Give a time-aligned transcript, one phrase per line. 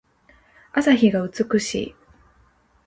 [0.73, 1.95] 朝日が美しい。